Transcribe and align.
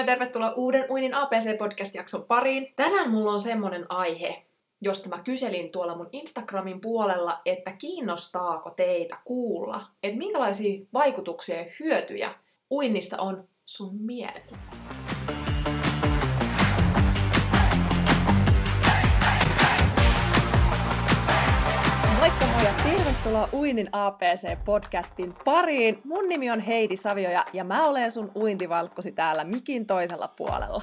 ja 0.00 0.06
tervetuloa 0.06 0.52
uuden 0.52 0.86
Uinin 0.90 1.14
APC-podcast-jakson 1.14 2.24
pariin. 2.28 2.72
Tänään 2.76 3.10
mulla 3.10 3.32
on 3.32 3.40
semmonen 3.40 3.86
aihe, 3.88 4.42
josta 4.82 5.08
mä 5.08 5.22
kyselin 5.24 5.72
tuolla 5.72 5.96
mun 5.96 6.08
Instagramin 6.12 6.80
puolella, 6.80 7.40
että 7.44 7.72
kiinnostaako 7.72 8.70
teitä 8.70 9.16
kuulla, 9.24 9.86
että 10.02 10.18
minkälaisia 10.18 10.86
vaikutuksia 10.92 11.56
ja 11.56 11.66
hyötyjä 11.80 12.34
uinnista 12.70 13.16
on 13.18 13.48
sun 13.64 13.96
mielellä. 13.96 14.58
Tervetuloa 23.24 23.48
Uinin 23.52 23.88
APC-podcastin 23.92 25.34
pariin. 25.44 26.00
Mun 26.04 26.28
nimi 26.28 26.50
on 26.50 26.60
Heidi 26.60 26.96
Savioja 26.96 27.44
ja 27.52 27.64
mä 27.64 27.84
olen 27.84 28.10
sun 28.10 28.30
uintivalkkosi 28.34 29.12
täällä 29.12 29.44
mikin 29.44 29.86
toisella 29.86 30.28
puolella. 30.28 30.82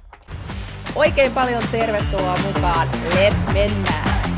Oikein 0.95 1.31
paljon 1.31 1.63
tervetuloa 1.71 2.37
mukaan. 2.37 2.87
Let's 2.87 3.53
mennään! 3.53 4.31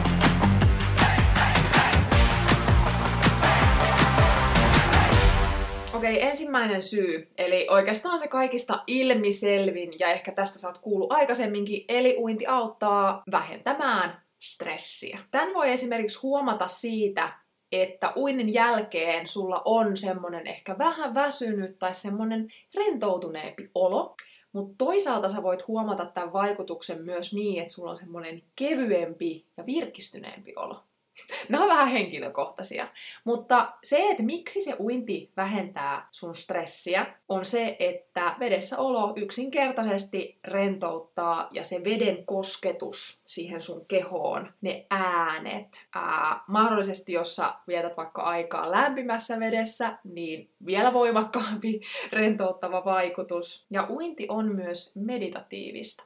Okei, 5.93 6.17
okay, 6.17 6.29
ensimmäinen 6.29 6.81
syy, 6.81 7.27
eli 7.37 7.67
oikeastaan 7.69 8.19
se 8.19 8.27
kaikista 8.27 8.83
ilmiselvin, 8.87 9.93
ja 9.99 10.07
ehkä 10.07 10.31
tästä 10.31 10.59
sä 10.59 10.67
oot 10.67 10.77
kuullut 10.77 11.11
aikaisemminkin, 11.11 11.85
eli 11.89 12.15
uinti 12.19 12.47
auttaa 12.47 13.23
vähentämään 13.31 14.21
stressiä. 14.39 15.19
Tän 15.31 15.53
voi 15.53 15.71
esimerkiksi 15.71 16.19
huomata 16.23 16.67
siitä, 16.67 17.33
että 17.71 18.13
uinnin 18.15 18.53
jälkeen 18.53 19.27
sulla 19.27 19.61
on 19.65 19.97
semmonen 19.97 20.47
ehkä 20.47 20.77
vähän 20.77 21.13
väsynyt 21.13 21.79
tai 21.79 21.93
semmonen 21.93 22.47
rentoutuneempi 22.75 23.69
olo. 23.75 24.15
Mutta 24.53 24.73
toisaalta 24.77 25.29
sä 25.29 25.43
voit 25.43 25.67
huomata 25.67 26.05
tämän 26.05 26.33
vaikutuksen 26.33 27.05
myös 27.05 27.33
niin, 27.33 27.61
että 27.61 27.73
sulla 27.73 27.91
on 27.91 27.97
semmoinen 27.97 28.43
kevyempi 28.55 29.45
ja 29.57 29.65
virkistyneempi 29.65 30.53
olo. 30.55 30.83
Nämä 31.49 31.63
on 31.63 31.69
vähän 31.69 31.87
henkilökohtaisia. 31.87 32.87
Mutta 33.23 33.73
se, 33.83 34.09
että 34.09 34.23
miksi 34.23 34.61
se 34.61 34.75
uinti 34.79 35.31
vähentää 35.37 36.07
sun 36.11 36.35
stressiä, 36.35 37.15
on 37.29 37.45
se, 37.45 37.75
että 37.79 38.35
vedessä 38.39 38.77
olo 38.77 39.13
yksinkertaisesti 39.15 40.39
rentouttaa 40.43 41.47
ja 41.51 41.63
se 41.63 41.83
veden 41.83 42.25
kosketus 42.25 43.23
siihen 43.27 43.61
sun 43.61 43.85
kehoon, 43.85 44.53
ne 44.61 44.85
äänet, 44.89 45.85
ää, 45.95 46.43
mahdollisesti 46.47 47.13
jos 47.13 47.35
sä 47.35 47.53
vietät 47.67 47.97
vaikka 47.97 48.21
aikaa 48.21 48.71
lämpimässä 48.71 49.39
vedessä, 49.39 49.97
niin 50.03 50.49
vielä 50.65 50.93
voimakkaampi 50.93 51.81
rentouttava 52.11 52.85
vaikutus. 52.85 53.65
Ja 53.69 53.87
uinti 53.89 54.25
on 54.29 54.55
myös 54.55 54.91
meditatiivista. 54.95 56.03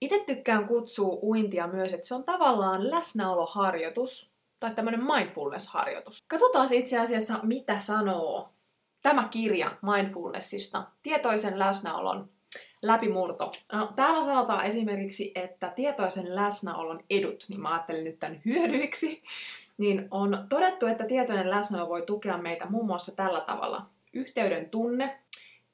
Itse 0.00 0.24
tykkään 0.26 0.66
kutsua 0.66 1.18
uintia 1.22 1.66
myös, 1.66 1.92
että 1.92 2.08
se 2.08 2.14
on 2.14 2.24
tavallaan 2.24 2.90
läsnäoloharjoitus, 2.90 4.29
tai 4.60 4.74
tämmöinen 4.74 5.04
mindfulness-harjoitus. 5.04 6.24
Katsotaan 6.28 6.72
itse 6.72 6.98
asiassa, 6.98 7.40
mitä 7.42 7.78
sanoo 7.78 8.48
tämä 9.02 9.28
kirja 9.30 9.76
mindfulnessista, 9.82 10.84
tietoisen 11.02 11.58
läsnäolon 11.58 12.28
läpimurto. 12.82 13.52
No, 13.72 13.88
täällä 13.96 14.22
sanotaan 14.22 14.66
esimerkiksi, 14.66 15.32
että 15.34 15.72
tietoisen 15.74 16.36
läsnäolon 16.36 17.04
edut, 17.10 17.46
niin 17.48 17.60
mä 17.60 17.68
ajattelin 17.68 18.04
nyt 18.04 18.18
tämän 18.18 18.40
hyödyiksi, 18.44 19.22
niin 19.78 20.08
on 20.10 20.46
todettu, 20.48 20.86
että 20.86 21.04
tietoinen 21.04 21.50
läsnäolo 21.50 21.88
voi 21.88 22.02
tukea 22.02 22.38
meitä 22.38 22.66
muun 22.66 22.86
muassa 22.86 23.16
tällä 23.16 23.40
tavalla. 23.40 23.86
Yhteyden 24.12 24.70
tunne, 24.70 25.20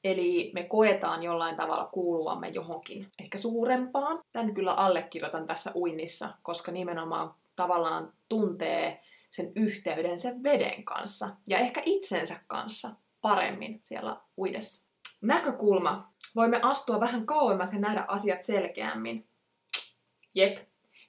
eli 0.03 0.51
me 0.53 0.63
koetaan 0.63 1.23
jollain 1.23 1.55
tavalla 1.55 1.89
kuuluvamme 1.91 2.47
johonkin, 2.47 3.07
ehkä 3.19 3.37
suurempaan. 3.37 4.19
Tän 4.33 4.53
kyllä 4.53 4.73
allekirjoitan 4.73 5.47
tässä 5.47 5.71
uinnissa, 5.75 6.29
koska 6.43 6.71
nimenomaan 6.71 7.33
tavallaan 7.57 8.13
tuntee 8.29 9.03
sen 9.29 9.51
yhteyden 9.55 10.19
sen 10.19 10.43
veden 10.43 10.83
kanssa 10.83 11.29
ja 11.47 11.57
ehkä 11.57 11.81
itsensä 11.85 12.39
kanssa 12.47 12.89
paremmin 13.21 13.79
siellä 13.83 14.17
uidessa. 14.37 14.87
Näkökulma. 15.21 16.11
Voimme 16.35 16.59
astua 16.61 16.99
vähän 16.99 17.25
kauemmas 17.25 17.73
ja 17.73 17.79
nähdä 17.79 18.05
asiat 18.07 18.43
selkeämmin. 18.43 19.27
Jep. 20.35 20.57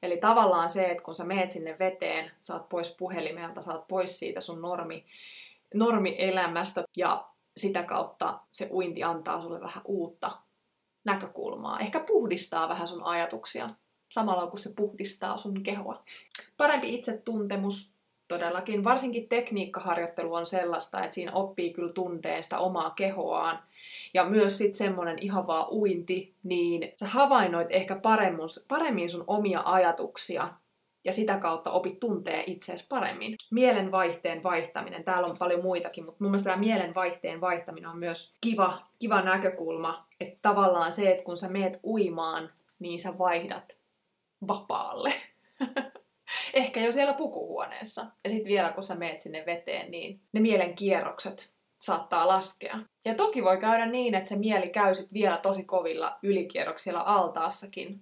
Eli 0.03 0.16
tavallaan 0.16 0.70
se, 0.70 0.84
että 0.84 1.03
kun 1.03 1.14
sä 1.14 1.25
meet 1.25 1.50
sinne 1.50 1.78
veteen, 1.78 2.31
saat 2.41 2.69
pois 2.69 2.97
puhelimelta, 2.98 3.62
saat 3.62 3.88
pois 3.88 4.19
siitä 4.19 4.41
sun 4.41 4.62
normi, 4.62 5.06
normielämästä 5.75 6.84
ja 6.97 7.28
sitä 7.56 7.82
kautta 7.82 8.41
se 8.53 8.69
uinti 8.70 9.03
antaa 9.03 9.41
sulle 9.41 9.60
vähän 9.60 9.82
uutta 9.84 10.38
näkökulmaa. 11.04 11.80
Ehkä 11.80 12.00
puhdistaa 12.00 12.69
vähän 12.69 12.88
sun 12.88 13.03
ajatuksia 13.03 13.66
samalla 14.12 14.47
kun 14.47 14.59
se 14.59 14.72
puhdistaa 14.76 15.36
sun 15.36 15.62
kehoa. 15.62 16.03
Parempi 16.58 16.94
itsetuntemus 16.94 17.94
todellakin. 18.28 18.84
Varsinkin 18.84 19.28
tekniikkaharjoittelu 19.28 20.34
on 20.34 20.46
sellaista, 20.46 21.02
että 21.02 21.14
siinä 21.14 21.32
oppii 21.32 21.72
kyllä 21.72 21.92
tunteen 21.92 22.44
sitä 22.44 22.58
omaa 22.58 22.91
kehoaan. 22.91 23.62
Ja 24.14 24.24
myös 24.24 24.58
sitten 24.58 24.74
semmonen 24.74 25.18
ihan 25.20 25.47
vaan 25.47 25.66
uinti, 25.70 26.34
niin 26.42 26.92
sä 26.94 27.06
havainnoit 27.06 27.68
ehkä 27.70 27.97
paremmin, 27.97 28.48
paremmin 28.68 29.08
sun 29.08 29.24
omia 29.26 29.62
ajatuksia 29.64 30.48
ja 31.04 31.12
sitä 31.12 31.38
kautta 31.38 31.70
opit 31.70 32.00
tuntee 32.00 32.44
itseäsi 32.47 32.86
paremmin. 32.88 33.34
Mielenvaihteen 33.50 34.42
vaihtaminen, 34.42 35.04
täällä 35.04 35.28
on 35.28 35.36
paljon 35.38 35.62
muitakin, 35.62 36.04
mutta 36.04 36.24
mun 36.24 36.30
mielestä 36.30 36.50
tämä 36.50 36.60
mielenvaihteen 36.60 37.41
vaihtaminen 37.41 37.91
on 37.91 37.98
myös 37.98 38.34
kiva, 38.41 38.82
kiva 38.98 39.22
näkökulma, 39.22 40.04
että 40.20 40.38
tavallaan 40.42 40.92
se, 40.92 41.10
että 41.10 41.24
kun 41.24 41.36
sä 41.36 41.48
meet 41.48 41.80
uimaan, 41.84 42.50
niin 42.78 43.00
sä 43.00 43.18
vaihdat 43.18 43.78
vapaalle. 44.48 45.12
Ehkä 46.58 46.80
jo 46.80 46.92
siellä 46.92 47.14
pukuhuoneessa. 47.14 48.06
Ja 48.24 48.30
sitten 48.30 48.48
vielä 48.48 48.72
kun 48.72 48.82
sä 48.82 48.94
meet 48.94 49.20
sinne 49.20 49.46
veteen, 49.46 49.91
niin 49.91 50.20
ne 50.32 50.41
mielen 50.41 50.74
kierrokset 50.74 51.50
saattaa 51.82 52.28
laskea. 52.28 52.78
Ja 53.04 53.14
toki 53.14 53.44
voi 53.44 53.58
käydä 53.58 53.86
niin, 53.86 54.14
että 54.14 54.28
se 54.28 54.36
mieli 54.36 54.68
käy 54.68 54.94
sit 54.94 55.12
vielä 55.12 55.36
tosi 55.36 55.64
kovilla 55.64 56.18
ylikierroksilla 56.22 57.00
altaassakin. 57.00 58.00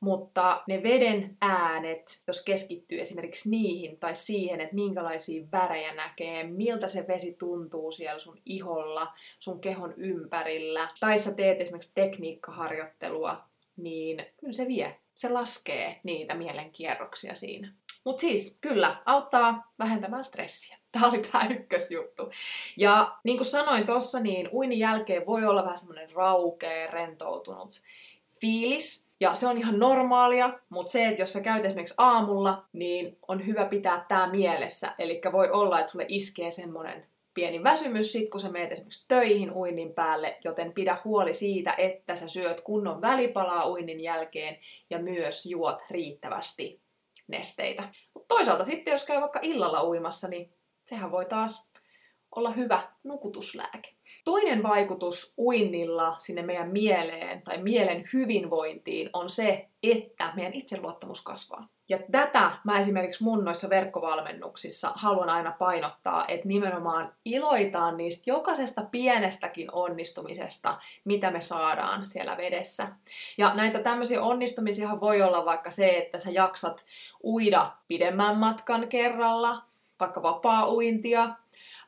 Mutta 0.00 0.62
ne 0.68 0.82
veden 0.82 1.36
äänet, 1.40 2.22
jos 2.26 2.44
keskittyy 2.44 3.00
esimerkiksi 3.00 3.50
niihin 3.50 3.98
tai 3.98 4.14
siihen, 4.14 4.60
että 4.60 4.74
minkälaisia 4.74 5.46
värejä 5.52 5.94
näkee, 5.94 6.44
miltä 6.44 6.86
se 6.86 7.04
vesi 7.08 7.36
tuntuu 7.38 7.92
siellä 7.92 8.18
sun 8.18 8.40
iholla, 8.44 9.12
sun 9.38 9.60
kehon 9.60 9.94
ympärillä, 9.96 10.88
tai 11.00 11.18
sä 11.18 11.34
teet 11.34 11.60
esimerkiksi 11.60 11.94
tekniikkaharjoittelua, 11.94 13.44
niin 13.76 14.26
kyllä 14.36 14.52
se 14.52 14.68
vie 14.68 14.96
se 15.16 15.28
laskee 15.28 16.00
niitä 16.02 16.34
mielenkierroksia 16.34 17.34
siinä. 17.34 17.72
Mutta 18.04 18.20
siis, 18.20 18.58
kyllä, 18.60 18.96
auttaa 19.04 19.72
vähentämään 19.78 20.24
stressiä. 20.24 20.78
Tämä 20.92 21.06
oli 21.06 21.18
tämä 21.18 21.46
ykkösjuttu. 21.50 22.30
Ja 22.76 23.16
niin 23.24 23.36
kuin 23.36 23.46
sanoin 23.46 23.86
tuossa, 23.86 24.20
niin 24.20 24.48
uinin 24.52 24.78
jälkeen 24.78 25.26
voi 25.26 25.44
olla 25.44 25.64
vähän 25.64 25.78
semmoinen 25.78 26.10
raukea, 26.10 26.90
rentoutunut 26.90 27.82
fiilis. 28.40 29.10
Ja 29.20 29.34
se 29.34 29.46
on 29.46 29.58
ihan 29.58 29.78
normaalia, 29.78 30.58
mutta 30.68 30.92
se, 30.92 31.06
että 31.06 31.22
jos 31.22 31.32
sä 31.32 31.40
käyt 31.40 31.64
esimerkiksi 31.64 31.94
aamulla, 31.98 32.64
niin 32.72 33.18
on 33.28 33.46
hyvä 33.46 33.64
pitää 33.64 34.04
tämä 34.08 34.26
mielessä. 34.26 34.94
Eli 34.98 35.20
voi 35.32 35.50
olla, 35.50 35.80
että 35.80 35.92
sulle 35.92 36.06
iskee 36.08 36.50
semmoinen 36.50 37.06
pieni 37.36 37.62
väsymys 37.62 38.12
sit, 38.12 38.30
kun 38.30 38.40
sä 38.40 38.48
meet 38.48 38.72
esimerkiksi 38.72 39.08
töihin 39.08 39.52
uinnin 39.52 39.94
päälle, 39.94 40.38
joten 40.44 40.72
pidä 40.72 40.98
huoli 41.04 41.32
siitä, 41.32 41.74
että 41.78 42.16
sä 42.16 42.28
syöt 42.28 42.60
kunnon 42.60 43.00
välipalaa 43.00 43.70
uinnin 43.70 44.00
jälkeen 44.00 44.58
ja 44.90 44.98
myös 44.98 45.46
juot 45.46 45.78
riittävästi 45.90 46.82
nesteitä. 47.28 47.88
Mutta 48.14 48.34
toisaalta 48.34 48.64
sitten, 48.64 48.92
jos 48.92 49.06
käy 49.06 49.20
vaikka 49.20 49.40
illalla 49.42 49.84
uimassa, 49.84 50.28
niin 50.28 50.54
sehän 50.84 51.10
voi 51.10 51.26
taas 51.26 51.70
olla 52.36 52.50
hyvä 52.50 52.88
nukutuslääke. 53.04 53.94
Toinen 54.24 54.62
vaikutus 54.62 55.34
uinnilla 55.38 56.16
sinne 56.18 56.42
meidän 56.42 56.70
mieleen 56.70 57.42
tai 57.42 57.62
mielen 57.62 58.04
hyvinvointiin 58.12 59.10
on 59.12 59.30
se, 59.30 59.68
että 59.82 60.32
meidän 60.36 60.54
itseluottamus 60.54 61.22
kasvaa. 61.22 61.68
Ja 61.88 61.98
tätä 62.12 62.52
mä 62.64 62.78
esimerkiksi 62.78 63.24
mun 63.24 63.44
noissa 63.44 63.70
verkkovalmennuksissa 63.70 64.92
haluan 64.94 65.28
aina 65.28 65.52
painottaa, 65.58 66.24
että 66.28 66.48
nimenomaan 66.48 67.12
iloitaan 67.24 67.96
niistä 67.96 68.30
jokaisesta 68.30 68.82
pienestäkin 68.90 69.68
onnistumisesta, 69.72 70.78
mitä 71.04 71.30
me 71.30 71.40
saadaan 71.40 72.06
siellä 72.06 72.36
vedessä. 72.36 72.88
Ja 73.38 73.54
näitä 73.54 73.78
tämmöisiä 73.78 74.22
onnistumisia 74.22 75.00
voi 75.00 75.22
olla 75.22 75.44
vaikka 75.44 75.70
se, 75.70 75.88
että 75.88 76.18
sä 76.18 76.30
jaksat 76.30 76.84
uida 77.24 77.72
pidemmän 77.88 78.36
matkan 78.36 78.88
kerralla, 78.88 79.62
vaikka 80.00 80.22
vapaa-uintia, 80.22 81.28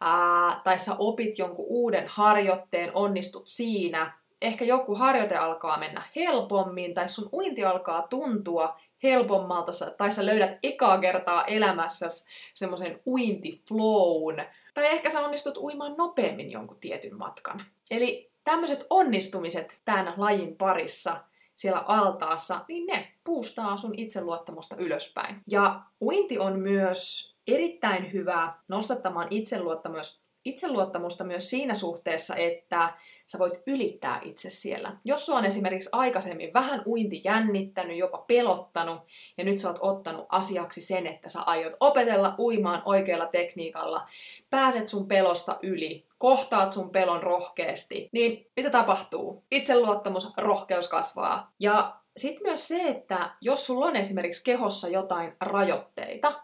ää, 0.00 0.60
tai 0.64 0.78
sä 0.78 0.96
opit 0.98 1.38
jonkun 1.38 1.66
uuden 1.68 2.04
harjoitteen, 2.08 2.90
onnistut 2.94 3.46
siinä, 3.46 4.18
ehkä 4.42 4.64
joku 4.64 4.94
harjoite 4.94 5.36
alkaa 5.36 5.78
mennä 5.78 6.02
helpommin, 6.16 6.94
tai 6.94 7.08
sun 7.08 7.28
uinti 7.32 7.64
alkaa 7.64 8.02
tuntua 8.02 8.80
helpommalta, 9.02 9.72
tai 9.90 10.12
sä 10.12 10.26
löydät 10.26 10.58
ekaa 10.62 10.98
kertaa 10.98 11.44
elämässäsi 11.44 12.28
semmoisen 12.54 13.00
uintiflown, 13.06 14.36
tai 14.74 14.86
ehkä 14.86 15.10
sä 15.10 15.20
onnistut 15.20 15.56
uimaan 15.56 15.94
nopeammin 15.98 16.50
jonkun 16.50 16.80
tietyn 16.80 17.16
matkan. 17.18 17.64
Eli 17.90 18.30
tämmöiset 18.44 18.86
onnistumiset 18.90 19.80
tämän 19.84 20.14
lajin 20.16 20.56
parissa 20.56 21.16
siellä 21.58 21.84
altaassa, 21.86 22.64
niin 22.68 22.86
ne 22.86 23.12
puustaa 23.24 23.76
sun 23.76 23.94
itseluottamusta 23.96 24.76
ylöspäin. 24.76 25.42
Ja 25.50 25.82
uinti 26.00 26.38
on 26.38 26.60
myös 26.60 27.34
erittäin 27.46 28.12
hyvä 28.12 28.54
nostattamaan 28.68 29.28
itseluottamusta, 29.30 30.27
itseluottamusta 30.44 31.24
myös 31.24 31.50
siinä 31.50 31.74
suhteessa, 31.74 32.36
että 32.36 32.92
sä 33.26 33.38
voit 33.38 33.62
ylittää 33.66 34.20
itse 34.24 34.50
siellä. 34.50 34.96
Jos 35.04 35.26
sua 35.26 35.38
on 35.38 35.44
esimerkiksi 35.44 35.88
aikaisemmin 35.92 36.52
vähän 36.54 36.82
uinti 36.86 37.20
jännittänyt, 37.24 37.96
jopa 37.96 38.18
pelottanut, 38.18 39.00
ja 39.38 39.44
nyt 39.44 39.58
sä 39.58 39.68
oot 39.68 39.78
ottanut 39.80 40.26
asiaksi 40.28 40.80
sen, 40.80 41.06
että 41.06 41.28
sä 41.28 41.42
aiot 41.42 41.72
opetella 41.80 42.34
uimaan 42.38 42.82
oikealla 42.84 43.26
tekniikalla, 43.26 44.08
pääset 44.50 44.88
sun 44.88 45.08
pelosta 45.08 45.58
yli, 45.62 46.04
kohtaat 46.18 46.72
sun 46.72 46.90
pelon 46.90 47.22
rohkeasti, 47.22 48.08
niin 48.12 48.46
mitä 48.56 48.70
tapahtuu? 48.70 49.44
Itseluottamus, 49.50 50.32
rohkeus 50.36 50.88
kasvaa. 50.88 51.52
Ja 51.60 51.96
sitten 52.16 52.42
myös 52.42 52.68
se, 52.68 52.82
että 52.82 53.30
jos 53.40 53.66
sulla 53.66 53.86
on 53.86 53.96
esimerkiksi 53.96 54.44
kehossa 54.44 54.88
jotain 54.88 55.36
rajoitteita, 55.40 56.42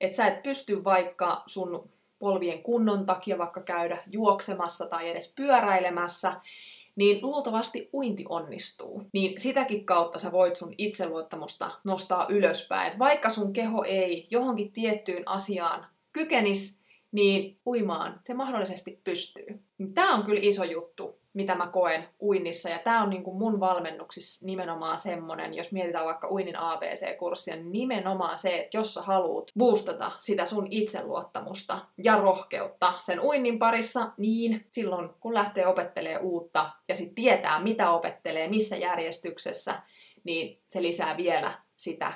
että 0.00 0.16
sä 0.16 0.26
et 0.26 0.42
pysty 0.42 0.84
vaikka 0.84 1.42
sun 1.46 1.95
polvien 2.18 2.62
kunnon 2.62 3.06
takia 3.06 3.38
vaikka 3.38 3.62
käydä 3.62 4.02
juoksemassa 4.10 4.86
tai 4.86 5.10
edes 5.10 5.34
pyöräilemässä, 5.36 6.40
niin 6.96 7.18
luultavasti 7.22 7.90
uinti 7.92 8.24
onnistuu. 8.28 9.02
Niin 9.12 9.40
sitäkin 9.40 9.86
kautta 9.86 10.18
sä 10.18 10.32
voit 10.32 10.56
sun 10.56 10.74
itseluottamusta 10.78 11.70
nostaa 11.84 12.26
ylöspäin. 12.28 12.92
Et 12.92 12.98
vaikka 12.98 13.30
sun 13.30 13.52
keho 13.52 13.84
ei 13.84 14.28
johonkin 14.30 14.72
tiettyyn 14.72 15.22
asiaan 15.26 15.86
kykenis, 16.12 16.82
niin 17.12 17.58
uimaan 17.66 18.20
se 18.24 18.34
mahdollisesti 18.34 19.00
pystyy. 19.04 19.46
Tämä 19.94 20.14
on 20.14 20.22
kyllä 20.22 20.40
iso 20.42 20.64
juttu 20.64 21.18
mitä 21.36 21.54
mä 21.54 21.66
koen 21.66 22.08
uinnissa. 22.22 22.68
Ja 22.68 22.78
tämä 22.78 23.02
on 23.02 23.10
niin 23.10 23.22
kuin 23.22 23.36
mun 23.36 23.60
valmennuksissa 23.60 24.46
nimenomaan 24.46 24.98
semmonen, 24.98 25.54
jos 25.54 25.72
mietitään 25.72 26.06
vaikka 26.06 26.30
uinnin 26.30 26.58
ABC-kurssia, 26.58 27.56
niin 27.56 27.72
nimenomaan 27.72 28.38
se, 28.38 28.58
että 28.58 28.76
jos 28.76 28.94
sä 28.94 29.02
haluat 29.02 29.52
boostata 29.58 30.12
sitä 30.20 30.44
sun 30.44 30.68
itseluottamusta 30.70 31.78
ja 32.04 32.16
rohkeutta 32.16 32.92
sen 33.00 33.20
uinnin 33.20 33.58
parissa, 33.58 34.12
niin 34.16 34.66
silloin 34.70 35.08
kun 35.20 35.34
lähtee 35.34 35.66
opettelee 35.66 36.18
uutta 36.18 36.70
ja 36.88 36.96
sitten 36.96 37.14
tietää, 37.14 37.62
mitä 37.62 37.90
opettelee, 37.90 38.48
missä 38.48 38.76
järjestyksessä, 38.76 39.74
niin 40.24 40.60
se 40.68 40.82
lisää 40.82 41.16
vielä 41.16 41.58
sitä 41.76 42.12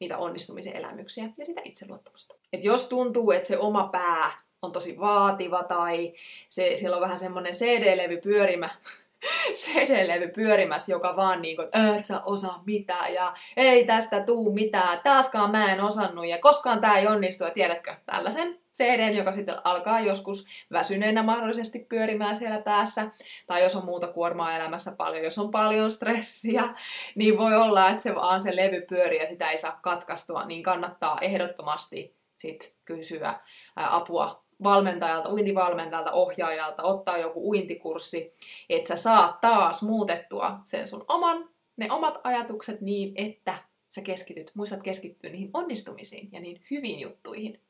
niitä 0.00 0.18
onnistumisen 0.18 0.76
elämyksiä 0.76 1.28
ja 1.38 1.44
sitä 1.44 1.60
itseluottamusta. 1.64 2.34
Et 2.52 2.64
jos 2.64 2.88
tuntuu, 2.88 3.30
että 3.30 3.48
se 3.48 3.58
oma 3.58 3.88
pää 3.88 4.30
on 4.62 4.72
tosi 4.72 5.00
vaativa 5.00 5.62
tai 5.62 6.14
se, 6.48 6.72
siellä 6.74 6.96
on 6.96 7.02
vähän 7.02 7.18
semmoinen 7.18 7.52
CD-levy 7.52 8.16
pyörimä, 8.16 8.70
CD-levy 9.62 10.28
pyörimässä, 10.28 10.92
joka 10.92 11.16
vaan 11.16 11.42
niin 11.42 11.56
kuin, 11.56 11.68
et 11.96 12.04
sä 12.04 12.20
osaa 12.24 12.62
mitään 12.66 13.14
ja 13.14 13.34
ei 13.56 13.84
tästä 13.84 14.22
tuu 14.22 14.52
mitään, 14.52 15.00
taaskaan 15.04 15.50
mä 15.50 15.72
en 15.72 15.80
osannut 15.80 16.26
ja 16.26 16.38
koskaan 16.38 16.80
tää 16.80 16.98
ei 16.98 17.06
onnistu. 17.06 17.44
Ja 17.44 17.50
tiedätkö, 17.50 17.94
tällaisen 18.06 18.58
CD, 18.74 19.14
joka 19.14 19.32
sitten 19.32 19.56
alkaa 19.64 20.00
joskus 20.00 20.46
väsyneenä 20.72 21.22
mahdollisesti 21.22 21.78
pyörimään 21.78 22.34
siellä 22.34 22.58
päässä, 22.58 23.10
tai 23.46 23.62
jos 23.62 23.76
on 23.76 23.84
muuta 23.84 24.08
kuormaa 24.08 24.56
elämässä 24.56 24.92
paljon, 24.96 25.24
jos 25.24 25.38
on 25.38 25.50
paljon 25.50 25.90
stressiä, 25.90 26.64
niin 27.14 27.38
voi 27.38 27.54
olla, 27.54 27.88
että 27.88 28.02
se 28.02 28.14
vaan 28.14 28.40
se 28.40 28.56
levy 28.56 28.80
pyörii 28.80 29.18
ja 29.18 29.26
sitä 29.26 29.50
ei 29.50 29.58
saa 29.58 29.78
katkaistua, 29.82 30.44
niin 30.44 30.62
kannattaa 30.62 31.18
ehdottomasti 31.20 32.16
sit 32.36 32.74
kysyä 32.84 33.40
apua 33.76 34.42
valmentajalta, 34.62 35.32
uintivalmentajalta, 35.32 36.12
ohjaajalta, 36.12 36.82
ottaa 36.82 37.18
joku 37.18 37.50
uintikurssi, 37.50 38.34
että 38.70 38.88
sä 38.88 38.96
saat 38.96 39.40
taas 39.40 39.82
muutettua 39.82 40.58
sen 40.64 40.86
sun 40.86 41.04
oman, 41.08 41.48
ne 41.76 41.92
omat 41.92 42.20
ajatukset 42.24 42.80
niin, 42.80 43.12
että 43.16 43.54
sä 43.90 44.00
keskityt, 44.00 44.50
muistat 44.54 44.82
keskittyä 44.82 45.30
niihin 45.30 45.50
onnistumisiin 45.54 46.28
ja 46.32 46.40
niihin 46.40 46.62
hyviin 46.70 47.00
juttuihin, 47.00 47.60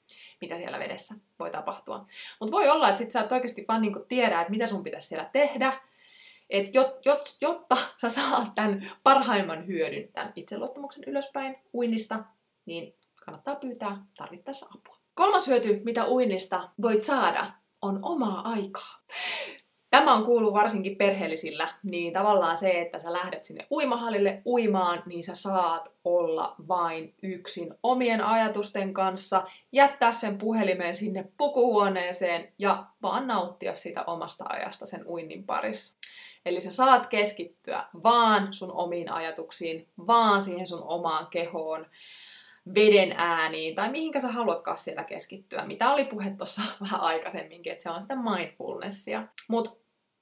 mitä 0.41 0.57
siellä 0.57 0.79
vedessä 0.79 1.15
voi 1.39 1.51
tapahtua. 1.51 2.07
Mutta 2.41 2.53
voi 2.53 2.69
olla, 2.69 2.89
että 2.89 2.99
sit 2.99 3.11
sä 3.11 3.21
et 3.21 3.33
oikeasti 3.33 3.65
vaan 3.69 3.83
niinku 3.83 4.05
tiedä, 4.09 4.41
että 4.41 4.51
mitä 4.51 4.67
sun 4.67 4.83
pitäisi 4.83 5.09
siellä 5.09 5.31
tehdä, 5.33 5.81
et 6.51 6.75
jot, 6.75 7.07
jot, 7.07 7.23
jotta 7.41 7.77
sä 8.01 8.09
saat 8.09 8.55
tämän 8.55 8.91
parhaimman 9.03 9.67
hyödyn, 9.67 10.09
tämän 10.13 10.33
itseluottamuksen 10.37 11.05
ylöspäin 11.07 11.57
uinnista, 11.75 12.25
niin 12.67 12.95
kannattaa 13.25 13.55
pyytää 13.55 14.05
tarvittaessa 14.17 14.67
apua. 14.75 15.02
Kolmas 15.15 15.49
hyöty, 15.49 15.81
mitä 15.85 16.09
uinnista 16.09 16.69
voit 16.83 17.03
saada, 17.03 17.53
on 17.83 17.99
omaa 18.03 18.49
aikaa. 18.49 19.03
Tämä 19.91 20.15
on 20.15 20.25
kuulu 20.25 20.53
varsinkin 20.53 20.97
perheellisillä, 20.97 21.75
niin 21.83 22.13
tavallaan 22.13 22.57
se, 22.57 22.81
että 22.81 22.99
sä 22.99 23.13
lähdet 23.13 23.45
sinne 23.45 23.67
uimahallille 23.71 24.43
uimaan, 24.47 25.03
niin 25.07 25.25
sä 25.25 25.35
saat 25.35 25.95
olla 26.05 26.55
vain 26.69 27.15
yksin 27.23 27.75
omien 27.83 28.25
ajatusten 28.25 28.95
kanssa, 28.95 29.43
jättää 29.73 30.13
sen 30.13 30.39
puhelimen 30.39 30.95
sinne 30.95 31.25
pukuhuoneeseen 31.37 32.53
ja 32.59 32.87
vaan 33.03 33.27
nauttia 33.27 33.75
sitä 33.75 34.05
omasta 34.07 34.45
ajasta 34.49 34.87
sen 34.87 35.07
uinnin 35.07 35.45
parissa. 35.45 35.97
Eli 36.47 36.61
sä 36.61 36.71
saat 36.71 37.07
keskittyä 37.07 37.85
vaan 38.05 38.53
sun 38.53 38.73
omiin 38.73 39.13
ajatuksiin, 39.13 39.89
vaan 40.07 40.43
siihen 40.43 40.67
sun 40.67 40.83
omaan 40.83 41.27
kehoon 41.27 41.87
veden 42.75 43.15
ääniin 43.17 43.75
tai 43.75 43.91
mihinkä 43.91 44.21
sä 44.21 44.29
haluatkaan 44.29 44.79
siellä 44.79 45.05
keskittyä, 45.05 45.67
mitä 45.67 45.93
oli 45.93 46.05
puhe 46.05 46.31
tuossa 46.31 46.63
vähän 46.81 47.01
aikaisemminkin, 47.01 47.73
että 47.73 47.83
se 47.83 47.91
on 47.91 48.03
sitä 48.03 48.17
mindfulnessia. 48.17 49.29
Mutta 49.49 49.71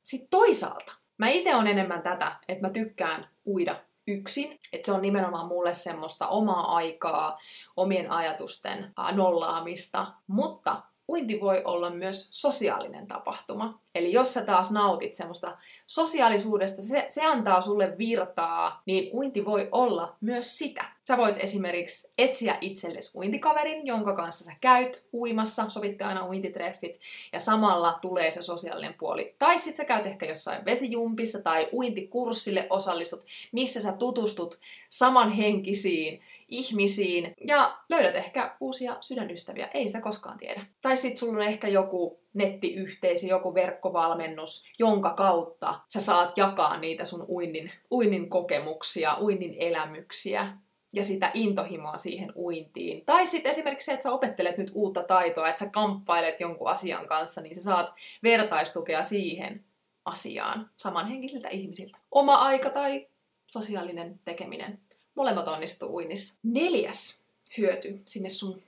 sitten 0.04 0.30
toisaalta, 0.30 0.92
mä 1.18 1.28
itse 1.28 1.54
on 1.54 1.66
enemmän 1.66 2.02
tätä, 2.02 2.36
että 2.48 2.66
mä 2.66 2.70
tykkään 2.70 3.28
uida 3.46 3.80
yksin, 4.06 4.58
että 4.72 4.86
se 4.86 4.92
on 4.92 5.02
nimenomaan 5.02 5.46
mulle 5.46 5.74
semmoista 5.74 6.28
omaa 6.28 6.76
aikaa, 6.76 7.38
omien 7.76 8.10
ajatusten 8.10 8.92
nollaamista, 9.12 10.12
mutta 10.26 10.82
uinti 11.10 11.40
voi 11.40 11.62
olla 11.64 11.90
myös 11.90 12.28
sosiaalinen 12.32 13.06
tapahtuma. 13.06 13.80
Eli 13.94 14.12
jos 14.12 14.34
sä 14.34 14.44
taas 14.44 14.70
nautit 14.70 15.14
semmoista 15.14 15.58
sosiaalisuudesta, 15.86 16.82
se, 16.82 17.06
se 17.08 17.24
antaa 17.24 17.60
sulle 17.60 17.98
virtaa, 17.98 18.82
niin 18.86 19.14
uinti 19.14 19.44
voi 19.44 19.68
olla 19.72 20.16
myös 20.20 20.58
sitä. 20.58 20.84
Sä 21.08 21.16
voit 21.16 21.36
esimerkiksi 21.38 22.12
etsiä 22.18 22.58
itsellesi 22.60 23.18
uintikaverin, 23.18 23.86
jonka 23.86 24.16
kanssa 24.16 24.44
sä 24.44 24.52
käyt 24.60 25.04
uimassa, 25.14 25.68
sovitte 25.68 26.04
aina 26.04 26.26
uintitreffit, 26.26 27.00
ja 27.32 27.38
samalla 27.38 27.98
tulee 28.02 28.30
se 28.30 28.42
sosiaalinen 28.42 28.94
puoli. 28.94 29.34
Tai 29.38 29.58
sit 29.58 29.76
sä 29.76 29.84
käyt 29.84 30.06
ehkä 30.06 30.26
jossain 30.26 30.64
vesijumpissa 30.64 31.42
tai 31.42 31.68
uintikurssille 31.72 32.66
osallistut, 32.70 33.24
missä 33.52 33.80
sä 33.80 33.92
tutustut 33.92 34.58
samanhenkisiin 34.88 36.22
ihmisiin 36.50 37.34
ja 37.46 37.78
löydät 37.90 38.16
ehkä 38.16 38.56
uusia 38.60 38.96
sydänystäviä, 39.00 39.68
ei 39.74 39.86
sitä 39.86 40.00
koskaan 40.00 40.38
tiedä. 40.38 40.66
Tai 40.82 40.96
sitten 40.96 41.16
sulla 41.16 41.32
on 41.32 41.42
ehkä 41.42 41.68
joku 41.68 42.20
nettiyhteisö, 42.34 43.26
joku 43.26 43.54
verkkovalmennus, 43.54 44.64
jonka 44.78 45.10
kautta 45.10 45.80
sä 45.88 46.00
saat 46.00 46.38
jakaa 46.38 46.76
niitä 46.76 47.04
sun 47.04 47.24
uinnin, 47.28 47.70
uinnin 47.90 48.30
kokemuksia, 48.30 49.16
uinnin 49.20 49.54
elämyksiä 49.58 50.56
ja 50.92 51.04
sitä 51.04 51.30
intohimoa 51.34 51.96
siihen 51.96 52.32
uintiin. 52.36 53.04
Tai 53.04 53.26
sitten 53.26 53.50
esimerkiksi 53.50 53.86
se, 53.86 53.92
että 53.92 54.02
sä 54.02 54.12
opettelet 54.12 54.58
nyt 54.58 54.70
uutta 54.74 55.02
taitoa, 55.02 55.48
että 55.48 55.58
sä 55.58 55.70
kamppailet 55.70 56.40
jonkun 56.40 56.68
asian 56.68 57.06
kanssa, 57.06 57.40
niin 57.40 57.54
sä 57.54 57.62
saat 57.62 57.94
vertaistukea 58.22 59.02
siihen 59.02 59.64
asiaan 60.04 60.70
samanhenkisiltä 60.76 61.48
ihmisiltä. 61.48 61.98
Oma 62.10 62.34
aika 62.34 62.70
tai 62.70 63.06
sosiaalinen 63.46 64.20
tekeminen 64.24 64.78
Molemmat 65.14 65.48
onnistuu 65.48 65.94
uinnissa. 65.94 66.38
Neljäs 66.42 67.22
hyöty 67.58 68.02
sinne 68.06 68.30
sun 68.30 68.62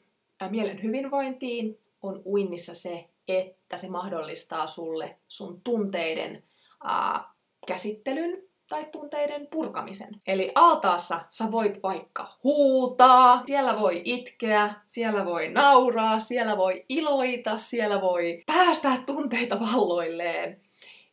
mielen 0.50 0.82
hyvinvointiin 0.82 1.78
on 2.02 2.22
uinnissa 2.26 2.74
se, 2.74 3.04
että 3.28 3.76
se 3.76 3.88
mahdollistaa 3.88 4.66
sulle 4.66 5.16
sun 5.28 5.60
tunteiden 5.64 6.42
ää, 6.84 7.32
käsittelyn 7.66 8.42
tai 8.68 8.86
tunteiden 8.92 9.46
purkamisen. 9.46 10.08
Eli 10.26 10.52
altaassa 10.54 11.20
sä 11.30 11.52
voit 11.52 11.82
vaikka 11.82 12.38
huutaa, 12.44 13.42
siellä 13.46 13.80
voi 13.80 14.02
itkeä, 14.04 14.74
siellä 14.86 15.24
voi 15.24 15.48
nauraa, 15.48 16.18
siellä 16.18 16.56
voi 16.56 16.84
iloita, 16.88 17.58
siellä 17.58 18.00
voi 18.00 18.42
päästää 18.46 19.02
tunteita 19.06 19.60
valloilleen. 19.60 20.60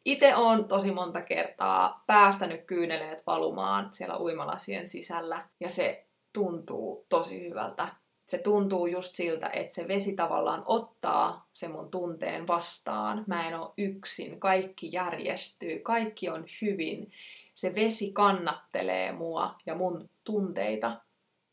Itse 0.06 0.36
on 0.36 0.68
tosi 0.68 0.91
monta 0.91 1.22
kertaa 1.22 2.03
päästänyt 2.08 2.65
kyyneleet 2.65 3.24
valumaan 3.27 3.89
siellä 3.91 4.20
uimalasien 4.20 4.88
sisällä 4.88 5.50
ja 5.60 5.70
se 5.70 6.06
tuntuu 6.34 7.06
tosi 7.10 7.50
hyvältä. 7.50 7.88
Se 8.25 8.38
tuntuu 8.38 8.88
just 8.88 9.15
siltä, 9.15 9.50
että 9.50 9.74
se 9.74 9.88
vesi 9.88 10.15
tavallaan 10.15 10.63
ottaa 10.65 11.48
se 11.53 11.68
mun 11.68 11.91
tunteen 11.91 12.48
vastaan. 12.48 13.24
Mä 13.27 13.48
en 13.48 13.60
ole 13.60 13.74
yksin, 13.77 14.39
kaikki 14.39 14.89
järjestyy, 14.91 15.79
kaikki 15.79 16.29
on 16.29 16.46
hyvin 16.62 17.12
se 17.60 17.75
vesi 17.75 18.12
kannattelee 18.12 19.12
mua 19.12 19.56
ja 19.65 19.75
mun 19.75 20.10
tunteita. 20.24 21.01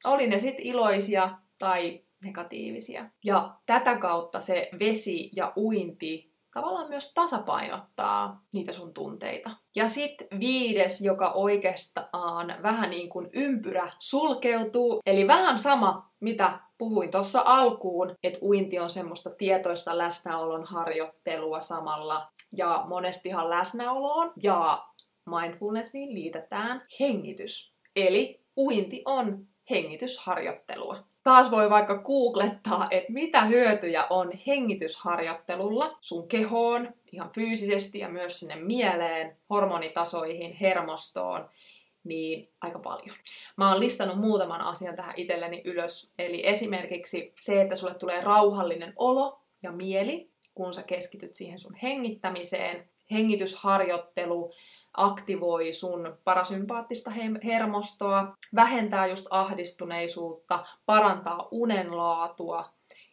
Oli 0.05 0.26
ne 0.26 0.38
sitten 0.38 0.67
iloisia 0.67 1.38
tai 1.59 2.00
negatiivisia. 2.25 3.11
Ja 3.25 3.55
tätä 3.67 3.99
kautta 3.99 4.41
se 4.41 4.69
vesi 4.79 5.31
ja 5.33 5.53
uinti 5.57 6.31
tavallaan 6.56 6.88
myös 6.88 7.14
tasapainottaa 7.14 8.44
niitä 8.52 8.72
sun 8.72 8.94
tunteita. 8.94 9.50
Ja 9.76 9.88
sitten 9.88 10.40
viides, 10.40 11.00
joka 11.00 11.30
oikeastaan 11.30 12.54
vähän 12.62 12.90
niin 12.90 13.08
kuin 13.08 13.28
ympyrä 13.32 13.92
sulkeutuu, 13.98 15.00
eli 15.06 15.26
vähän 15.26 15.58
sama, 15.58 16.10
mitä 16.20 16.60
puhuin 16.78 17.10
tuossa 17.10 17.42
alkuun, 17.44 18.14
että 18.22 18.38
uinti 18.42 18.78
on 18.78 18.90
semmoista 18.90 19.30
tietoissa 19.30 19.98
läsnäolon 19.98 20.64
harjoittelua 20.64 21.60
samalla, 21.60 22.28
ja 22.56 22.84
monestihan 22.88 23.50
läsnäoloon 23.50 24.32
ja 24.42 24.86
mindfulnessiin 25.26 26.14
liitetään 26.14 26.82
hengitys. 27.00 27.75
Eli 27.96 28.44
uinti 28.56 29.02
on 29.04 29.46
hengitysharjoittelua. 29.70 31.04
Taas 31.26 31.50
voi 31.50 31.71
vaikka 31.71 31.99
googlettaa, 31.99 32.88
että 32.90 33.12
mitä 33.12 33.45
hyötyjä 33.45 34.06
on 34.11 34.33
hengitysharjoittelulla 34.47 35.99
sun 36.00 36.28
kehoon, 36.28 36.95
ihan 37.12 37.30
fyysisesti 37.30 37.99
ja 37.99 38.09
myös 38.09 38.40
sinne 38.40 38.56
mieleen, 38.56 39.37
hormonitasoihin, 39.50 40.52
hermostoon, 40.52 41.49
niin 42.04 42.49
aika 42.61 42.78
paljon. 42.78 43.16
Mä 43.56 43.71
oon 43.71 43.80
listannut 43.80 44.18
muutaman 44.18 44.61
asian 44.61 44.97
tähän 44.97 45.14
itselleni 45.16 45.62
ylös. 45.64 46.11
Eli 46.18 46.47
esimerkiksi 46.47 47.33
se, 47.40 47.62
että 47.62 47.75
sulle 47.75 47.95
tulee 47.95 48.21
rauhallinen 48.21 48.92
olo 48.97 49.40
ja 49.62 49.73
mieli, 49.73 50.30
kun 50.54 50.75
sä 50.75 50.83
keskityt 50.83 51.37
siihen 51.37 51.59
sun 51.59 51.75
hengittämiseen. 51.75 52.88
Hengitysharjoittelu 53.11 54.52
aktivoi 54.97 55.73
sun 55.73 56.19
parasympaattista 56.25 57.11
hermostoa, 57.45 58.37
vähentää 58.55 59.07
just 59.07 59.26
ahdistuneisuutta, 59.31 60.65
parantaa 60.87 61.49
unenlaatua 61.50 62.65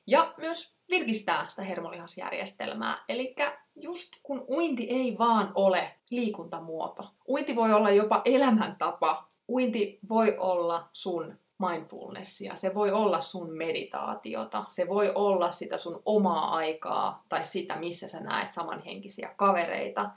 ja 0.08 0.34
myös 0.38 0.76
virkistää 0.90 1.46
sitä 1.50 1.62
hermolihasjärjestelmää. 1.62 3.04
Eli 3.10 3.36
just 3.76 4.10
kun 4.24 4.46
uinti 4.50 4.90
ei 4.90 5.18
vaan 5.18 5.52
ole 5.56 5.96
liikuntamuoto. 6.10 7.10
Uinti 7.30 7.56
voi 7.56 7.74
olla 7.74 7.90
jopa 7.90 8.22
elämäntapa. 8.26 9.28
Uinti 9.50 10.00
voi 10.10 10.38
olla 10.40 10.90
sun 10.94 11.38
mindfulnessia, 11.70 12.56
se 12.56 12.74
voi 12.74 12.92
olla 12.92 13.22
sun 13.22 13.58
meditaatiota, 13.58 14.66
se 14.70 14.88
voi 14.88 15.12
olla 15.16 15.52
sitä 15.52 15.78
sun 15.78 16.02
omaa 16.06 16.56
aikaa 16.56 17.24
tai 17.30 17.46
sitä, 17.46 17.76
missä 17.76 18.08
sä 18.08 18.20
näet 18.20 18.52
samanhenkisiä 18.52 19.34
kavereita. 19.36 20.10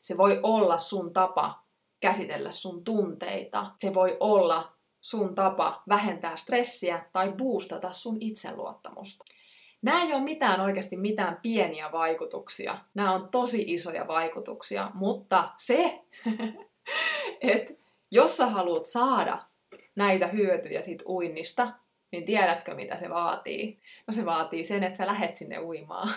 Se 0.00 0.16
voi 0.16 0.40
olla 0.42 0.78
sun 0.78 1.12
tapa 1.12 1.62
käsitellä 2.00 2.52
sun 2.52 2.84
tunteita. 2.84 3.70
Se 3.78 3.94
voi 3.94 4.16
olla 4.20 4.72
sun 5.00 5.34
tapa 5.34 5.82
vähentää 5.88 6.36
stressiä 6.36 7.04
tai 7.12 7.32
boostata 7.32 7.92
sun 7.92 8.16
itseluottamusta. 8.20 9.24
Nämä 9.82 10.02
ei 10.02 10.12
ole 10.12 10.22
mitään 10.22 10.60
oikeasti 10.60 10.96
mitään 10.96 11.38
pieniä 11.42 11.92
vaikutuksia. 11.92 12.78
Nämä 12.94 13.12
on 13.12 13.28
tosi 13.28 13.64
isoja 13.66 14.08
vaikutuksia, 14.08 14.90
mutta 14.94 15.50
se, 15.56 16.00
että 17.40 17.74
jos 18.10 18.36
sä 18.36 18.46
haluat 18.46 18.84
saada 18.84 19.42
näitä 19.96 20.26
hyötyjä 20.26 20.82
sit 20.82 21.02
uinnista, 21.06 21.72
niin 22.12 22.24
tiedätkö 22.24 22.74
mitä 22.74 22.96
se 22.96 23.10
vaatii? 23.10 23.78
No 24.06 24.12
se 24.12 24.24
vaatii 24.24 24.64
sen, 24.64 24.84
että 24.84 24.96
sä 24.96 25.06
lähet 25.06 25.36
sinne 25.36 25.58
uimaan 25.60 26.08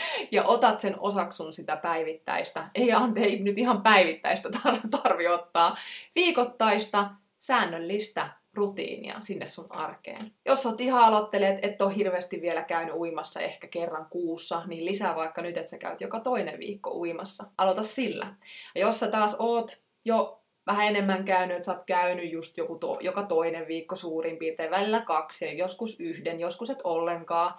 ja 0.32 0.44
otat 0.44 0.78
sen 0.78 1.00
osaksun 1.00 1.52
sitä 1.52 1.76
päivittäistä, 1.76 2.66
ei 2.74 2.92
anteeksi 2.92 3.42
nyt 3.42 3.58
ihan 3.58 3.82
päivittäistä 3.82 4.48
tar- 4.48 4.88
tarvi 5.02 5.28
ottaa, 5.28 5.76
viikoittaista, 6.14 7.10
säännöllistä 7.38 8.30
rutiinia 8.56 9.20
sinne 9.20 9.46
sun 9.46 9.66
arkeen. 9.70 10.32
Jos 10.44 10.66
oot 10.66 10.80
ihan 10.80 11.02
aloittelet, 11.02 11.58
et 11.62 11.82
ole 11.82 11.96
hirveästi 11.96 12.42
vielä 12.42 12.62
käynyt 12.62 12.94
uimassa 12.94 13.40
ehkä 13.40 13.66
kerran 13.66 14.06
kuussa, 14.10 14.62
niin 14.66 14.84
lisää 14.84 15.16
vaikka 15.16 15.42
nyt, 15.42 15.56
että 15.56 15.70
sä 15.70 15.78
käyt 15.78 16.00
joka 16.00 16.20
toinen 16.20 16.58
viikko 16.58 16.90
uimassa. 16.90 17.44
Aloita 17.58 17.82
sillä. 17.82 18.34
Ja 18.74 18.80
jos 18.80 19.00
sä 19.00 19.10
taas 19.10 19.36
oot 19.38 19.82
jo 20.04 20.40
vähän 20.66 20.86
enemmän 20.86 21.24
käynyt, 21.24 21.56
että 21.56 21.66
sä 21.66 21.72
oot 21.72 21.84
käynyt 21.86 22.32
just 22.32 22.56
joku 22.56 22.78
to, 22.78 22.98
joka 23.00 23.22
toinen 23.22 23.68
viikko 23.68 23.96
suurin 23.96 24.36
piirtein, 24.36 24.70
välillä 24.70 25.00
kaksi, 25.00 25.58
joskus 25.58 26.00
yhden, 26.00 26.40
joskus 26.40 26.70
et 26.70 26.80
ollenkaan, 26.84 27.54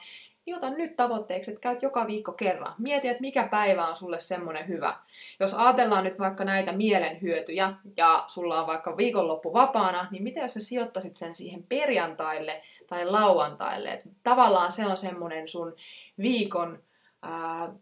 niin 0.48 0.58
ota 0.58 0.70
nyt 0.70 0.96
tavoitteeksi, 0.96 1.52
että 1.52 1.62
käyt 1.62 1.82
joka 1.82 2.08
viikko 2.08 2.32
kerran. 2.32 2.74
Mieti, 2.78 3.08
että 3.08 3.22
mikä 3.22 3.48
päivä 3.48 3.88
on 3.88 3.96
sulle 3.96 4.20
semmoinen 4.20 4.68
hyvä. 4.68 4.96
Jos 5.40 5.54
ajatellaan 5.54 6.04
nyt 6.04 6.20
vaikka 6.20 6.44
näitä 6.44 6.72
mielen 6.72 7.22
hyötyjä 7.22 7.74
ja 7.98 8.24
sulla 8.28 8.62
on 8.62 8.68
vaikka 8.68 8.98
viikonloppu 8.98 9.54
vapaana, 9.54 10.08
niin 10.12 10.24
miten 10.24 10.42
jos 10.42 10.54
sä 10.54 10.60
sijoittaisit 10.60 11.16
sen 11.16 11.36
siihen 11.36 11.64
perjantaille 11.64 12.62
tai 12.88 13.06
lauantaille? 13.06 13.90
Et 13.90 14.02
tavallaan 14.24 14.72
se 14.72 14.86
on 14.86 14.98
semmoinen 14.98 15.48
sun 15.48 15.76
viikon 16.18 16.84
ää, 17.24 17.74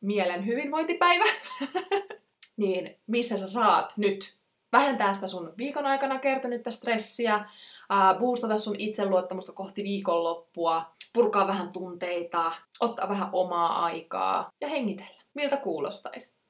mielen 0.00 0.46
hyvinvointipäivä. 0.46 1.24
niin 2.56 2.96
missä 3.06 3.38
sä 3.38 3.46
saat 3.46 3.92
nyt 3.96 4.36
vähentää 4.72 5.14
sitä 5.14 5.26
sun 5.26 5.52
viikon 5.58 5.86
aikana 5.86 6.18
kertynyttä 6.18 6.70
stressiä, 6.70 7.44
boostata 8.18 8.56
sun 8.56 8.76
itseluottamusta 8.78 9.52
kohti 9.52 9.82
viikonloppua, 9.82 10.90
purkaa 11.12 11.46
vähän 11.46 11.72
tunteita, 11.72 12.52
ottaa 12.80 13.08
vähän 13.08 13.28
omaa 13.32 13.84
aikaa 13.84 14.50
ja 14.60 14.68
hengitellä. 14.68 15.20
Miltä 15.34 15.56
kuulostaisi? 15.56 16.40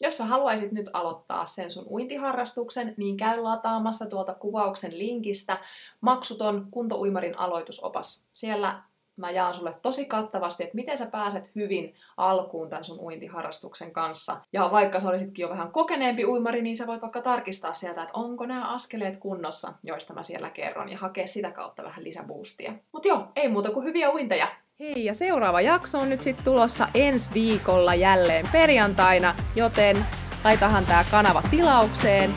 Jos 0.00 0.16
sä 0.16 0.24
haluaisit 0.24 0.72
nyt 0.72 0.90
aloittaa 0.92 1.46
sen 1.46 1.70
sun 1.70 1.86
uintiharrastuksen, 1.90 2.94
niin 2.96 3.16
käy 3.16 3.40
lataamassa 3.40 4.06
tuolta 4.06 4.34
kuvauksen 4.34 4.98
linkistä 4.98 5.58
maksuton 6.00 6.68
kuntouimarin 6.70 7.38
aloitusopas. 7.38 8.28
Siellä 8.34 8.82
mä 9.16 9.30
jaan 9.30 9.54
sulle 9.54 9.74
tosi 9.82 10.04
kattavasti, 10.04 10.62
että 10.62 10.74
miten 10.74 10.98
sä 10.98 11.06
pääset 11.06 11.50
hyvin 11.54 11.94
alkuun 12.16 12.68
tämän 12.68 12.84
sun 12.84 13.00
uintiharrastuksen 13.00 13.92
kanssa. 13.92 14.36
Ja 14.52 14.68
vaikka 14.72 15.00
sä 15.00 15.08
olisitkin 15.08 15.42
jo 15.42 15.48
vähän 15.48 15.72
kokeneempi 15.72 16.24
uimari, 16.24 16.62
niin 16.62 16.76
sä 16.76 16.86
voit 16.86 17.02
vaikka 17.02 17.22
tarkistaa 17.22 17.72
sieltä, 17.72 18.02
että 18.02 18.18
onko 18.18 18.46
nämä 18.46 18.74
askeleet 18.74 19.16
kunnossa, 19.16 19.72
joista 19.82 20.14
mä 20.14 20.22
siellä 20.22 20.50
kerron, 20.50 20.88
ja 20.88 20.98
hakea 20.98 21.26
sitä 21.26 21.50
kautta 21.50 21.82
vähän 21.82 22.04
lisäboostia. 22.04 22.72
Mut 22.92 23.04
joo, 23.04 23.28
ei 23.36 23.48
muuta 23.48 23.70
kuin 23.70 23.86
hyviä 23.86 24.10
uinteja! 24.10 24.48
Hei, 24.80 25.04
ja 25.04 25.14
seuraava 25.14 25.60
jakso 25.60 25.98
on 25.98 26.08
nyt 26.08 26.22
sitten 26.22 26.44
tulossa 26.44 26.88
ensi 26.94 27.30
viikolla 27.34 27.94
jälleen 27.94 28.48
perjantaina, 28.52 29.34
joten 29.56 30.06
laitahan 30.44 30.86
tää 30.86 31.04
kanava 31.10 31.42
tilaukseen, 31.50 32.34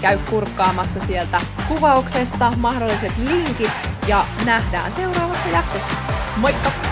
käy 0.00 0.18
kurkkaamassa 0.30 1.00
sieltä 1.00 1.40
kuvauksesta 1.68 2.52
mahdolliset 2.56 3.12
linkit 3.18 3.72
ja 4.08 4.24
nähdään 4.44 4.92
seuraavassa 4.92 5.48
jaksossa. 5.48 6.19
Moikka! 6.40 6.89